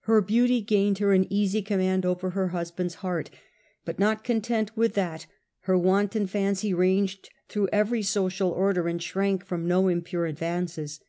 [0.00, 3.30] Her beauty gained her an easy command over her husband^s heart,
[3.86, 5.24] but not content with that
[5.60, 10.26] her wanton fancy ranged through every social order and shrank from no im bounded pure
[10.26, 11.00] advances.